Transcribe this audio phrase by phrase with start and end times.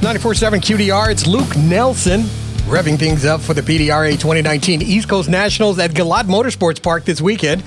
[0.00, 2.22] 94.7 QDR, it's Luke Nelson
[2.70, 7.20] revving things up for the PDRA 2019 East Coast Nationals at Galot Motorsports Park this
[7.20, 7.62] weekend.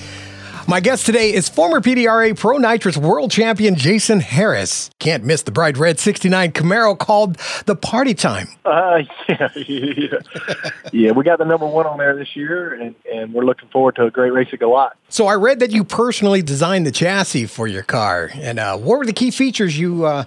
[0.67, 4.89] My guest today is former PDRA Pro Nitrous World Champion Jason Harris.
[4.97, 8.47] Can't miss the bright red 69 Camaro called the Party Time.
[8.65, 10.07] Uh, yeah, yeah.
[10.91, 13.95] yeah, we got the number one on there this year, and, and we're looking forward
[13.97, 14.91] to a great race at Galot.
[15.09, 18.31] So I read that you personally designed the chassis for your car.
[18.33, 20.23] And uh, what were the key features you uh,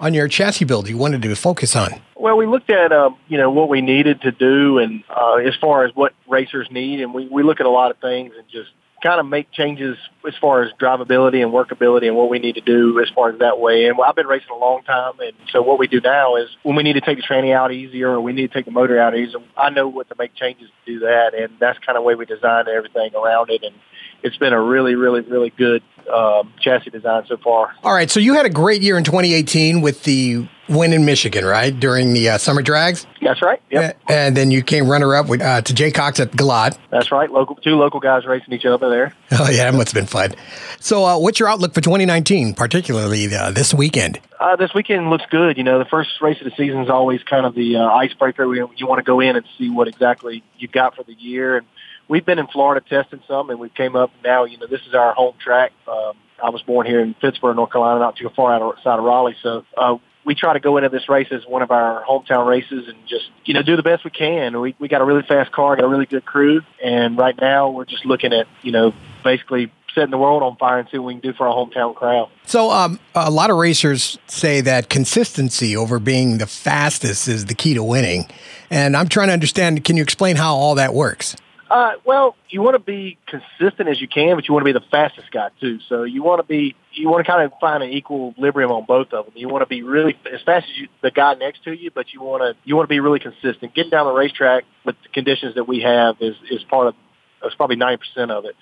[0.00, 2.00] on your chassis build you wanted to focus on?
[2.16, 5.54] Well, we looked at um, you know what we needed to do, and uh, as
[5.60, 8.46] far as what racers need, and we we look at a lot of things and
[8.48, 8.70] just
[9.02, 12.60] kind of make changes as far as drivability and workability and what we need to
[12.60, 13.86] do as far as that way.
[13.86, 16.76] And I've been racing a long time, and so what we do now is when
[16.76, 18.98] we need to take the tranny out easier or we need to take the motor
[18.98, 22.02] out easier, I know what to make changes to do that, and that's kind of
[22.02, 23.62] the way we designed everything around it.
[23.62, 23.74] And
[24.22, 25.82] it's been a really, really, really good
[26.12, 27.74] um, chassis design so far.
[27.82, 31.44] All right, so you had a great year in 2018 with the win in Michigan,
[31.44, 33.06] right, during the uh, summer drags?
[33.22, 33.60] That's right.
[33.70, 33.98] Yep.
[34.08, 36.78] And then you came runner up with uh, to Jay Cox at Galot.
[36.90, 37.30] That's right.
[37.30, 39.14] Local two local guys racing each other there.
[39.40, 40.34] Oh yeah, that must have been fun.
[40.80, 44.20] So, uh, what's your outlook for 2019, particularly uh, this weekend?
[44.40, 45.56] Uh, this weekend looks good.
[45.56, 48.52] You know, the first race of the season is always kind of the uh, icebreaker.
[48.54, 51.58] You want to go in and see what exactly you've got for the year.
[51.58, 51.66] And
[52.08, 54.44] we've been in Florida testing some, and we came up now.
[54.44, 55.72] You know, this is our home track.
[55.86, 59.36] Um, I was born here in Pittsboro, North Carolina, not too far outside of Raleigh.
[59.42, 62.86] So uh, we try to go into this race as one of our hometown races
[62.86, 64.60] and just, you know, do the best we can.
[64.60, 66.60] We, we got a really fast car, got a really good crew.
[66.82, 68.92] And right now we're just looking at, you know,
[69.24, 71.94] basically setting the world on fire and see what we can do for our hometown
[71.94, 72.30] crowd.
[72.44, 77.54] So, um, a lot of racers say that consistency over being the fastest is the
[77.54, 78.26] key to winning.
[78.70, 81.34] And I'm trying to understand, can you explain how all that works?
[81.70, 84.78] Uh, well, you want to be consistent as you can, but you want to be
[84.78, 85.78] the fastest guy too.
[85.88, 89.12] So you want to be, you want to kind of find an equilibrium on both
[89.12, 89.34] of them.
[89.36, 92.06] You want to be really as fast as you, the guy next to you, but
[92.12, 93.74] you want to, you want to be really consistent.
[93.74, 96.94] Getting down the racetrack with the conditions that we have is is part of,
[97.42, 98.56] it's probably ninety percent of it.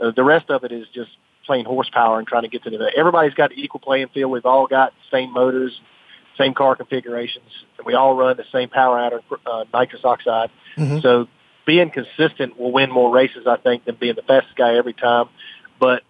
[0.00, 1.10] Uh, the rest of it is just
[1.46, 2.92] playing horsepower and trying to get to the.
[2.94, 4.30] Everybody's got equal playing field.
[4.30, 5.80] We've all got same motors,
[6.36, 7.50] same car configurations,
[7.84, 10.50] we all run the same power adder, uh, nitrous oxide.
[10.76, 11.00] Mm-hmm.
[11.00, 11.28] So
[11.66, 15.28] being consistent will win more races, I think, than being the fastest guy every time.
[15.78, 16.02] But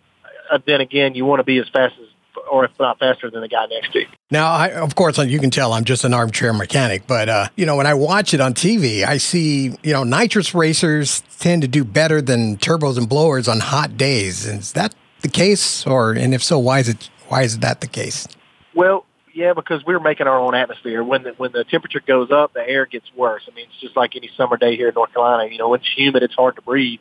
[0.51, 2.09] uh, then again, you want to be as fast as,
[2.51, 4.07] or if not faster than the guy next to you.
[4.31, 7.67] Now, I, of course, you can tell I'm just an armchair mechanic, but uh, you
[7.67, 11.69] know, when I watch it on TV, I see you know nitrous racers tend to
[11.69, 14.47] do better than turbos and blowers on hot days.
[14.47, 17.87] Is that the case, or and if so, why is it why is that the
[17.87, 18.27] case?
[18.75, 19.05] Well,
[19.41, 21.03] yeah, because we're making our own atmosphere.
[21.03, 23.43] When the, when the temperature goes up, the air gets worse.
[23.51, 25.51] I mean, it's just like any summer day here in North Carolina.
[25.51, 27.01] You know, when it's humid, it's hard to breathe.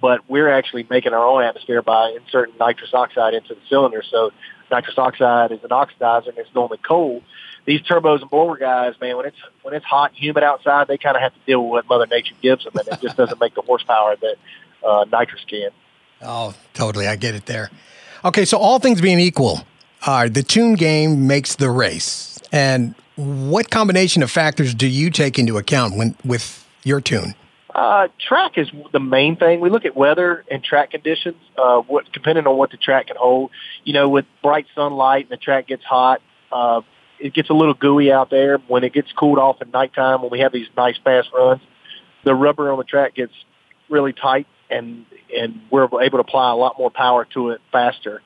[0.00, 4.02] But we're actually making our own atmosphere by inserting nitrous oxide into the cylinder.
[4.08, 4.30] So
[4.70, 7.24] nitrous oxide is an oxidizer and it's normally cold.
[7.66, 11.16] These turbos and blower guys, man, when it's when it's hot humid outside, they kind
[11.16, 13.54] of have to deal with what Mother Nature gives them, and it just doesn't make
[13.54, 14.36] the horsepower that
[14.86, 15.70] uh, nitrous can.
[16.22, 17.70] Oh, totally, I get it there.
[18.24, 19.66] Okay, so all things being equal,
[20.06, 22.38] uh, the tune game makes the race.
[22.52, 27.34] And what combination of factors do you take into account when with your tune?
[27.74, 29.60] Uh, track is the main thing.
[29.60, 33.16] We look at weather and track conditions, uh, what, depending on what the track can
[33.16, 33.50] hold.
[33.84, 36.80] You know, with bright sunlight and the track gets hot, uh,
[37.20, 38.58] it gets a little gooey out there.
[38.66, 41.60] When it gets cooled off at nighttime, when we have these nice fast runs,
[42.24, 43.32] the rubber on the track gets
[43.88, 45.06] really tight, and
[45.36, 48.20] and we're able to apply a lot more power to it faster.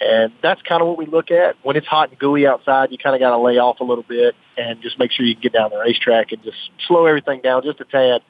[0.00, 1.56] And that's kind of what we look at.
[1.62, 4.04] When it's hot and gooey outside, you kind of got to lay off a little
[4.04, 6.56] bit and just make sure you can get down the racetrack and just
[6.86, 8.22] slow everything down just a tad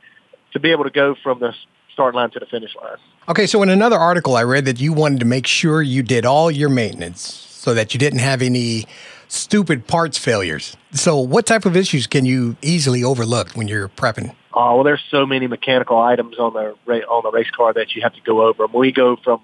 [0.53, 1.55] to be able to go from the
[1.93, 2.97] start line to the finish line.
[3.29, 6.27] Okay, so in another article, I read that you wanted to make sure you did
[6.27, 8.87] all your maintenance so that you didn't have any
[9.29, 10.77] stupid parts failures.
[10.93, 14.35] So, what type of issues can you easily overlook when you're prepping?
[14.55, 16.75] Oh, well, there's so many mechanical items on the
[17.07, 18.67] on the race car that you have to go over.
[18.67, 19.41] we go from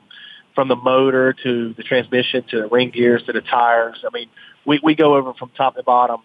[0.56, 4.02] from the motor to the transmission to the ring gears to the tires.
[4.04, 4.28] I mean,
[4.64, 6.22] we, we go over from top to bottom,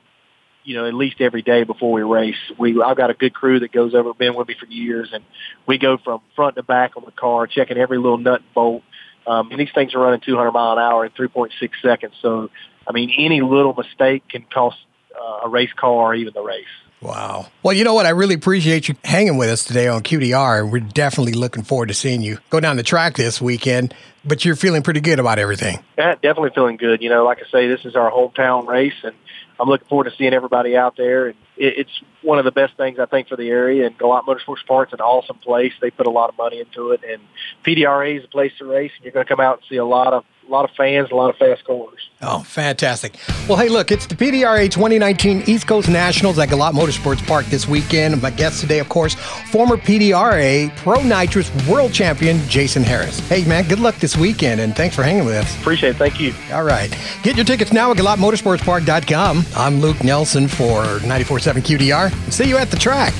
[0.63, 2.38] you know, at least every day before we race.
[2.57, 5.23] We I've got a good crew that goes over, been with me for years, and
[5.67, 8.83] we go from front to back on the car, checking every little nut and bolt.
[9.27, 11.50] Um, and these things are running 200 mile an hour in 3.6
[11.83, 12.13] seconds.
[12.23, 12.50] So,
[12.88, 14.77] I mean, any little mistake can cost
[15.13, 16.65] uh, a race car or even the race.
[17.01, 17.48] Wow.
[17.63, 18.06] Well, you know what?
[18.06, 20.69] I really appreciate you hanging with us today on QDR.
[20.69, 24.56] We're definitely looking forward to seeing you go down the track this weekend, but you're
[24.56, 25.80] feeling pretty good about everything.
[25.98, 27.01] Yeah, definitely feeling good.
[27.01, 29.15] You know, like I say, this is our hometown race, and
[29.59, 31.30] I'm looking forward to seeing everybody out there.
[31.30, 33.88] And it's one of the best things, I think, for the area.
[33.88, 35.74] And Galot Motorsports Park's an awesome place.
[35.81, 37.01] They put a lot of money into it.
[37.07, 37.19] And
[37.65, 39.86] PDRA is a place to race, and you're going to come out and see a
[39.86, 42.09] lot of a lot of fans, a lot of fast cars.
[42.21, 43.15] Oh, fantastic.
[43.48, 47.69] Well, hey, look, it's the PDRA 2019 East Coast Nationals at Galot Motorsports Park this
[47.69, 48.21] weekend.
[48.21, 49.15] My guest today, of course,
[49.50, 53.19] former PDRA Pro Nitrous World Champion Jason Harris.
[53.30, 55.57] Hey, man, good luck this weekend, and thanks for hanging with us.
[55.59, 55.95] Appreciate it.
[55.95, 56.33] Thank you.
[56.51, 56.94] All right.
[57.24, 59.45] Get your tickets now at GalotMotorsportsPark.com.
[59.56, 62.31] I'm Luke Nelson for 94.7 QDR.
[62.31, 63.13] See you at the track.